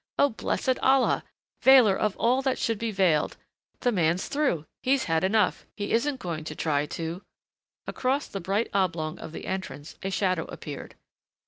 [0.17, 1.23] Oh, blessed Allah,
[1.61, 3.37] Veiler of all that should be veiled!
[3.81, 4.65] The man's through.
[4.81, 5.67] He's had enough.
[5.77, 7.21] He isn't going to try to"
[7.85, 10.95] Across the bright oblong of the entrance a shadow appeared.